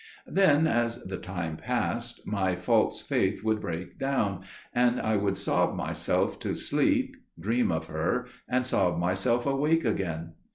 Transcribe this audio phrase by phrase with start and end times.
[0.25, 4.41] Then as the time passed, my false faith would break down,
[4.73, 10.33] and I would sob myself to sleep, dream of her, and sob myself awake again.